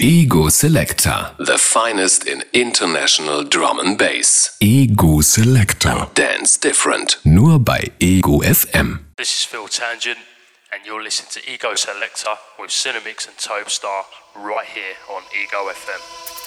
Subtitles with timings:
[0.00, 1.32] Ego Selector.
[1.38, 4.56] The finest in international drum and bass.
[4.60, 6.08] Ego Selector.
[6.14, 7.18] Dance different.
[7.24, 9.00] Nur bei Ego FM.
[9.16, 10.18] This is Phil Tangent,
[10.72, 16.41] and you're listening to Ego Selector with Cinemix and Topestar right here on Ego FM.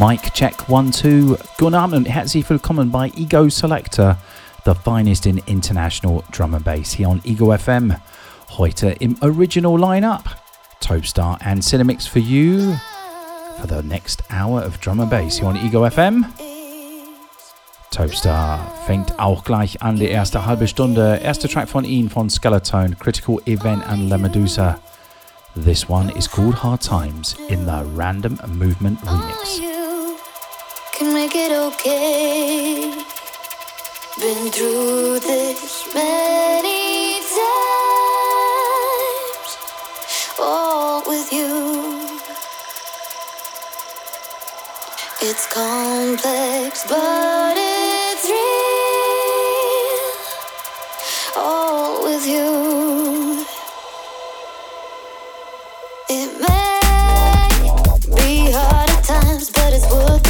[0.00, 1.36] Mic check one two.
[1.58, 4.16] Guten Abend, herzlich willkommen bei Ego Selector,
[4.64, 7.94] the finest in international drum and bass here on Ego FM.
[8.56, 10.24] Heute im Original Lineup,
[10.80, 12.78] Topestar and Cinemix for you
[13.60, 16.24] for the next hour of drum and bass here on Ego FM.
[17.90, 21.16] Topestar fängt auch gleich an, die erste halbe Stunde.
[21.22, 24.78] Erster Track von Ihnen von Skeleton, Critical Event and La Medusa.
[25.54, 29.69] This one is called Hard Times in the Random Movement remix
[31.00, 32.92] can make it okay.
[34.20, 37.50] Been through this many times,
[40.38, 42.06] all with you.
[45.22, 48.44] It's complex, but it's real,
[51.42, 53.46] all with you.
[56.10, 56.80] It may
[58.16, 60.29] be hard at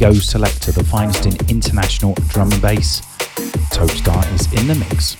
[0.00, 3.00] Ego Selector, the finest in international drum and bass.
[3.72, 5.16] Topstar is in the mix.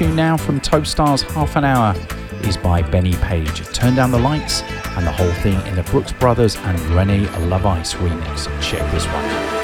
[0.00, 1.94] Tune now from Topstar's Half an Hour
[2.44, 3.66] is by Benny Page.
[3.74, 4.62] Turn down the lights
[4.96, 8.46] and the whole thing in the Brookes Brothers and Rene LaVice remix.
[8.62, 9.24] Check this one.
[9.26, 9.59] Right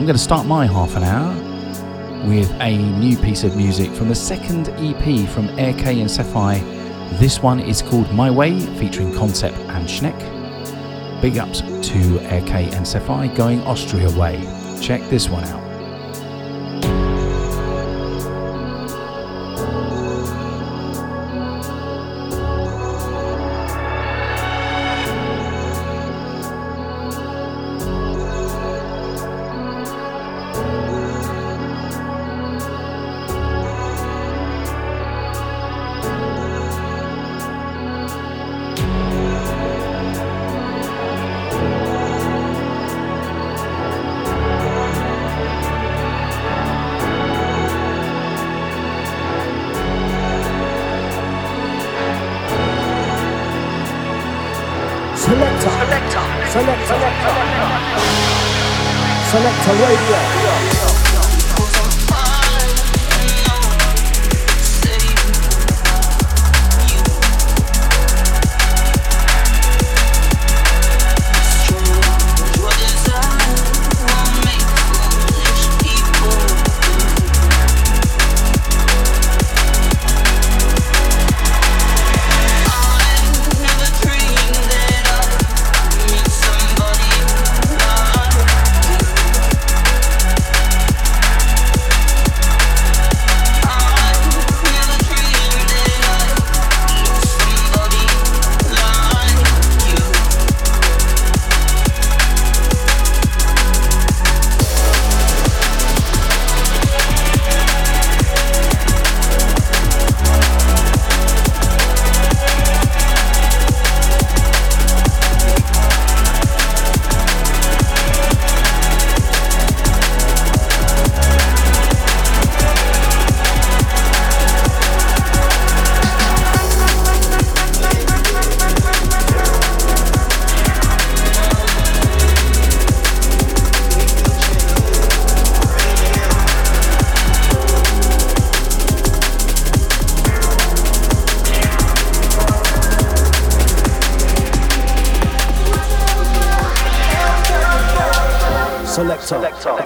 [0.00, 4.08] I'm going to start my half an hour with a new piece of music from
[4.08, 6.58] the second EP from Air K and Sephai.
[7.18, 10.18] This one is called My Way, featuring Concept and Schneck.
[11.20, 14.40] Big ups to Air K and Sephai going Austria way.
[14.80, 15.69] Check this one out.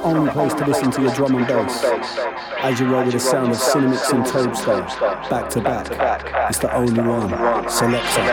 [0.04, 1.82] Only place to listen to your drum and bass.
[2.58, 4.86] As you roll with the sound of Cinemix and Tobestar,
[5.30, 5.90] back to back,
[6.50, 7.30] it's the only one.
[7.68, 8.24] Selector.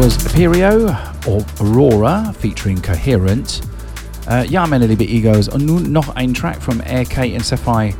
[0.00, 0.96] Imperio
[1.26, 3.60] or Aurora featuring Coherent.
[4.26, 7.92] Äh, ja, meine liebe Egos, und nun noch ein Track from RK und Sapphire.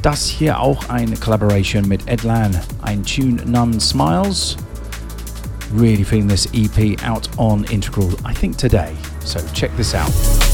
[0.00, 4.56] Das hier auch eine Collaboration mit Edlan, ein Tune None Smiles.
[5.74, 8.92] Really feeling this EP out on Integral, I think today.
[9.22, 10.45] So check this out.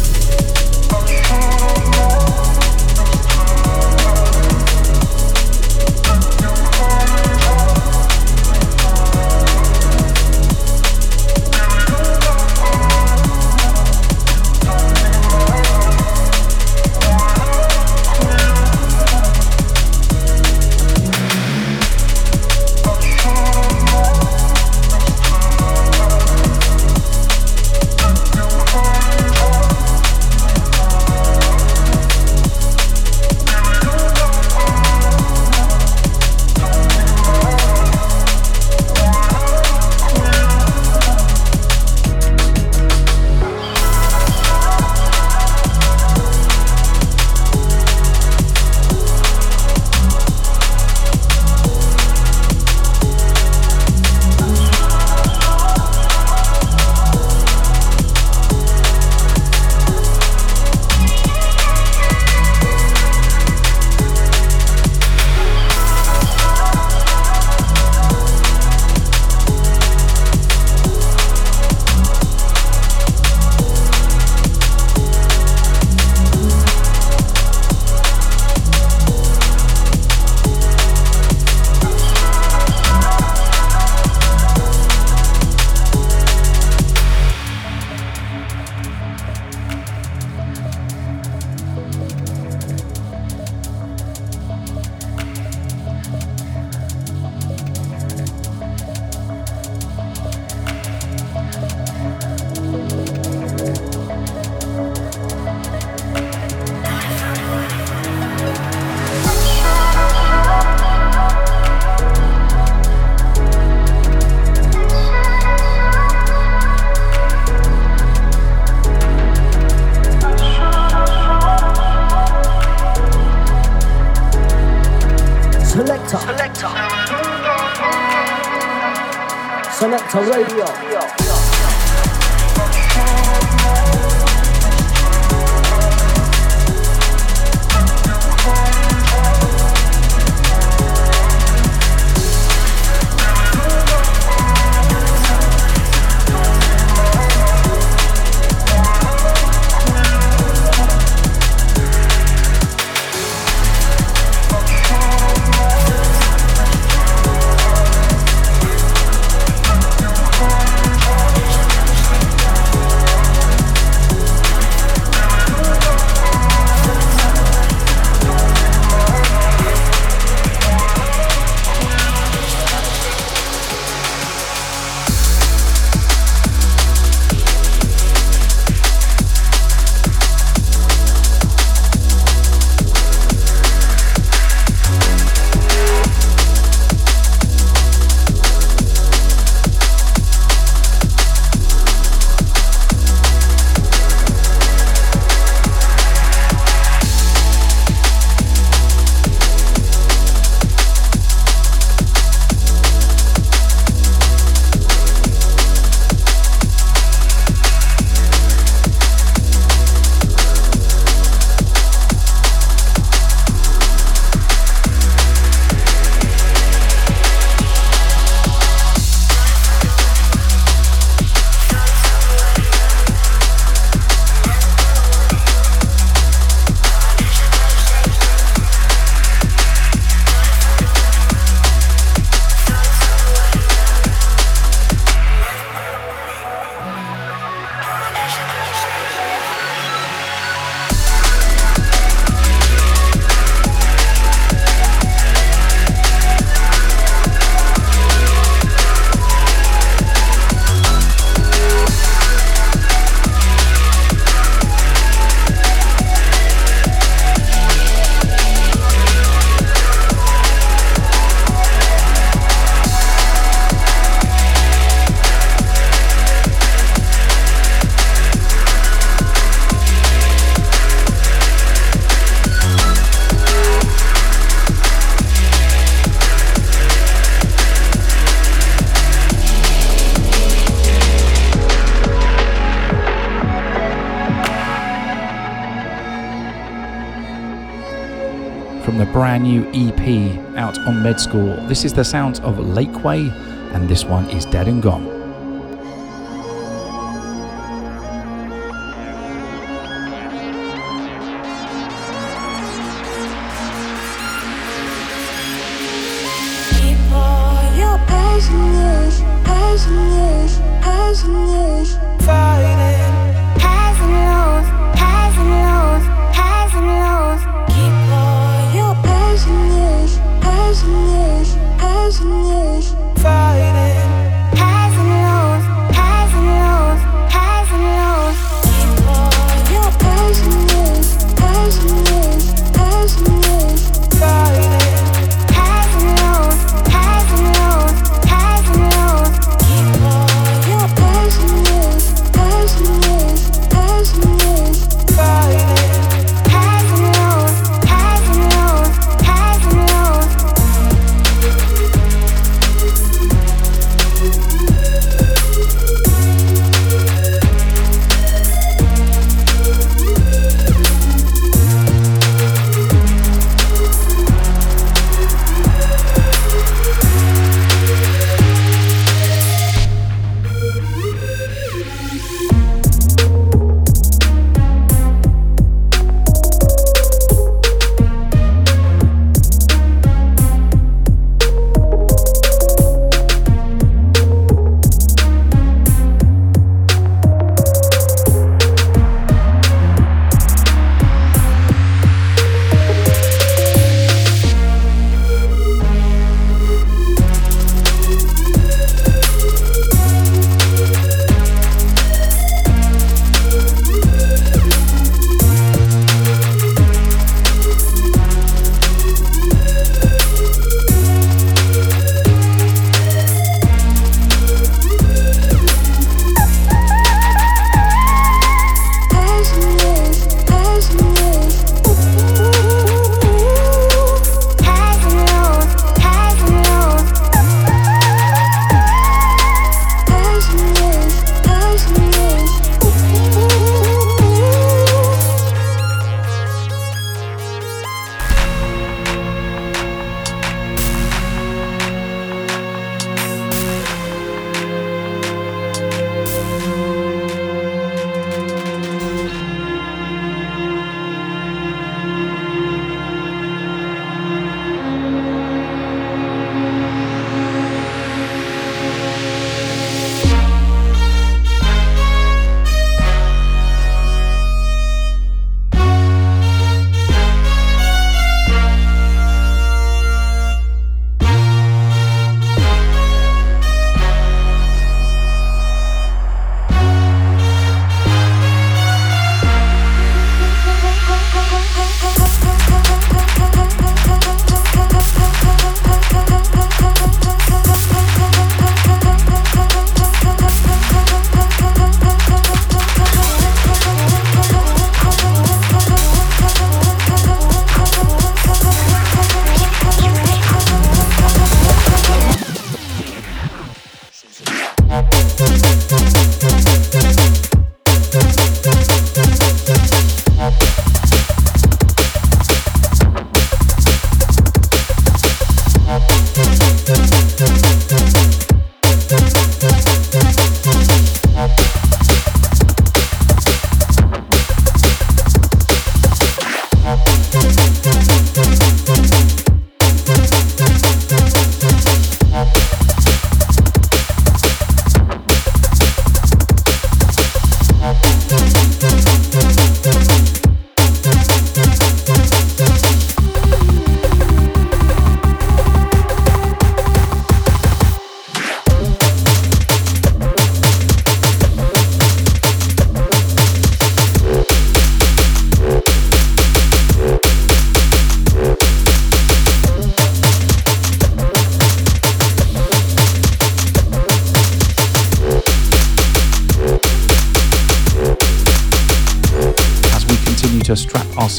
[289.74, 291.56] EP out on Med School.
[291.68, 293.30] This is the sounds of Lakeway,
[293.74, 295.21] and this one is Dead and Gone.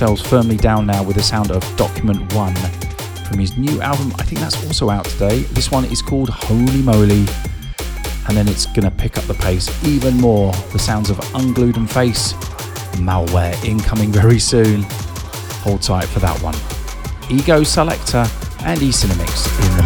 [0.03, 2.55] Strap ourselves firmly down now with the sound of Document 1
[3.25, 4.11] from his new album.
[4.19, 5.39] I think that's also out today.
[5.53, 7.25] This one is called Holy Moly.
[8.27, 10.51] And then it's going to pick up the pace even more.
[10.73, 12.33] The sounds of Unglued and Face,
[12.99, 14.83] Malware incoming very soon.
[15.63, 16.55] Hold tight for that one.
[17.31, 18.25] Ego Selector
[18.65, 19.82] and E Cinemix in the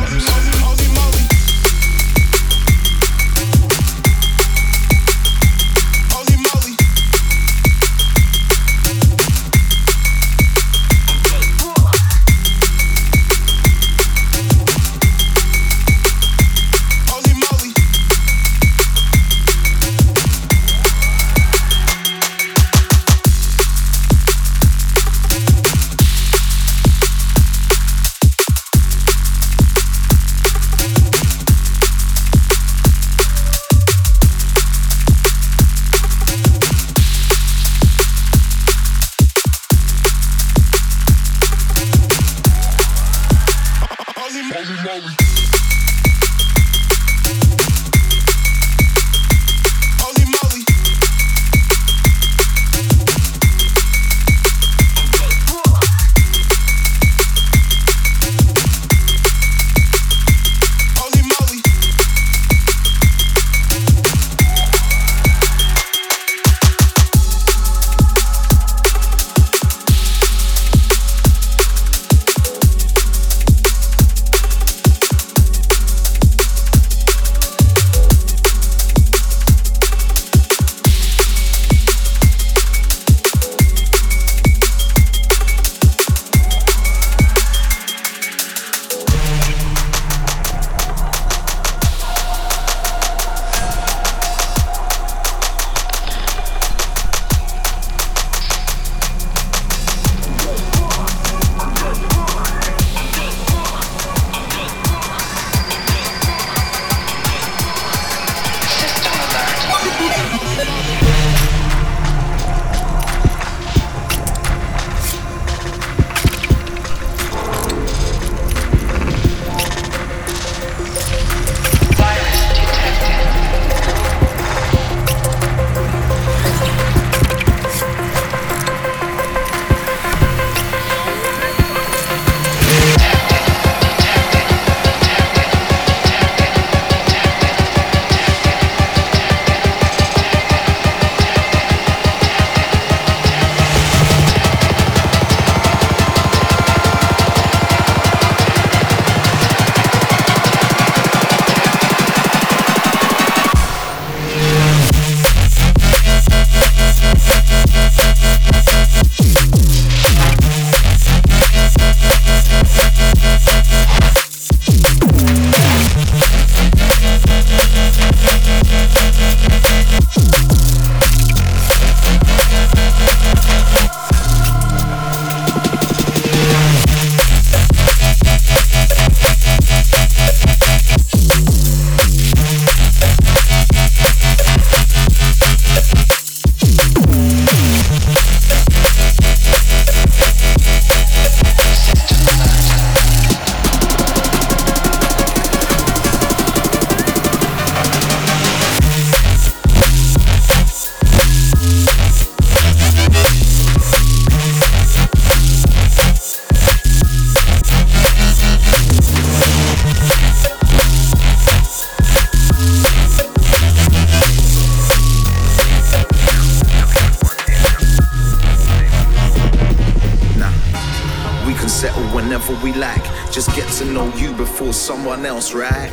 [224.67, 225.89] for someone else, right?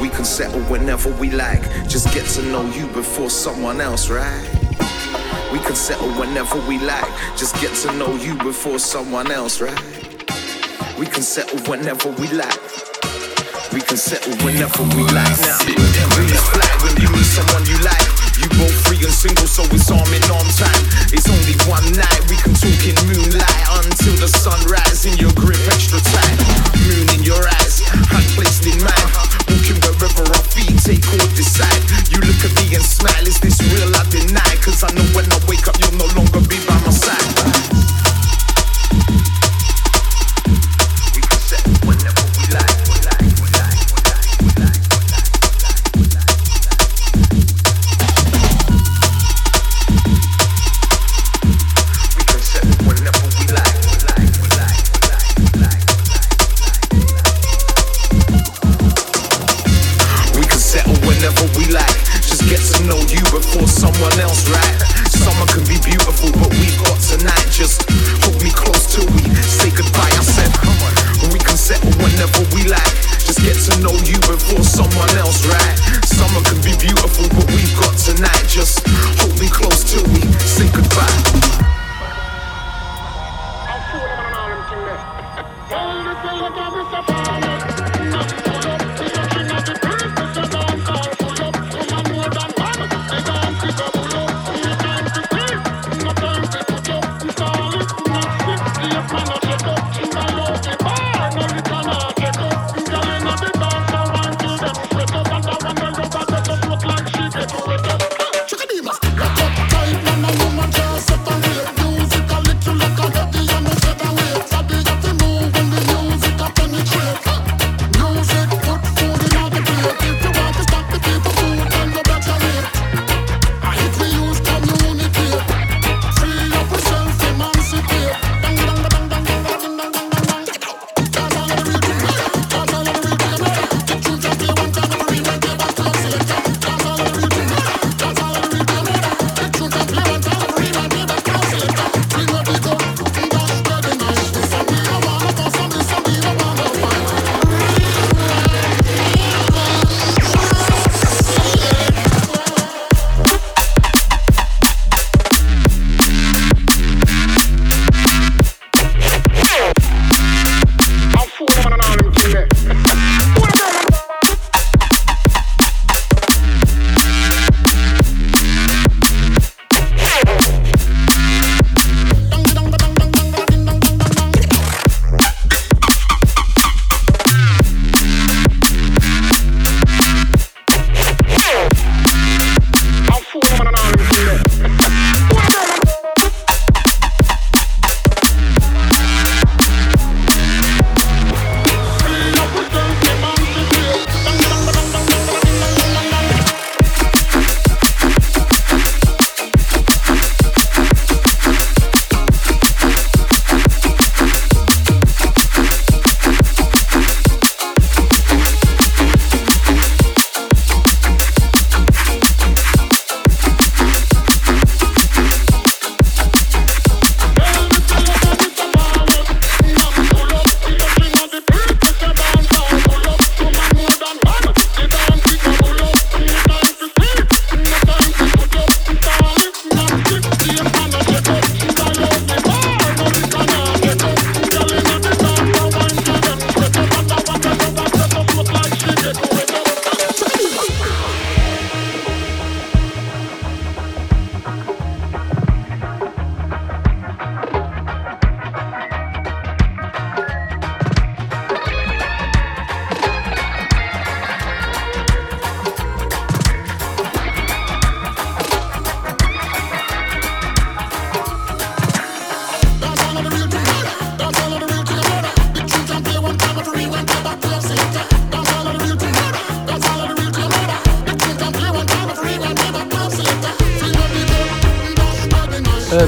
[0.00, 1.60] We can settle whenever we like.
[1.86, 4.48] Just get to know you before someone else, right?
[5.52, 7.10] We can settle whenever we like.
[7.36, 9.78] Just get to know you before someone else, right?
[10.98, 12.60] We can settle whenever we like
[15.44, 15.58] now,
[16.16, 18.25] really fly when you meet someone you like.
[18.46, 20.84] You both free and single, so it's arm in arm time.
[21.10, 25.34] It's only one night, we can talk in moonlight until the sun rises in your
[25.34, 26.38] grip extra tight.
[26.86, 29.10] Moon in your eyes, hand placed in mine.
[29.50, 31.82] Walking wherever our feet take or decide.
[32.06, 33.90] You look at me and smile, is this real?
[33.90, 36.94] I deny, cause I know when I wake up, you'll no longer be by my
[36.94, 37.95] side.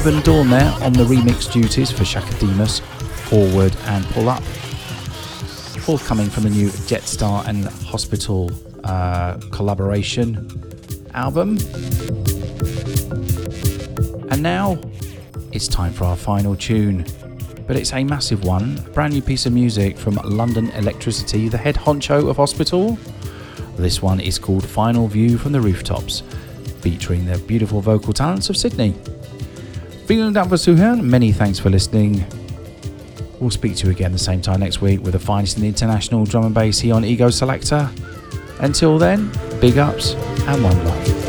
[0.08, 2.80] Urban Dawn there on the remix duties for Chaka Demus,
[3.28, 4.42] Forward and Pull Up.
[5.84, 8.50] Forthcoming from the new Jetstar and Hospital
[8.84, 10.48] uh, collaboration
[11.12, 11.58] album.
[14.30, 14.80] And now
[15.52, 17.04] it's time for our final tune.
[17.66, 21.58] But it's a massive one, a brand new piece of music from London Electricity, the
[21.58, 22.98] head honcho of Hospital.
[23.76, 26.22] This one is called Final View from the Rooftops,
[26.80, 28.94] featuring the beautiful vocal talents of Sydney.
[30.08, 32.24] Feeling down for Suhan, many thanks for listening.
[33.40, 35.68] We'll speak to you again the same time next week with the finest in the
[35.68, 37.90] international drum and bass here on Ego Selector.
[38.60, 39.30] Until then,
[39.60, 41.27] big ups and one love.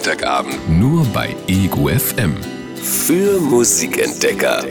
[0.00, 2.34] Freitagabend Nur bei Ego FM.
[2.82, 4.64] für Musikentdecker.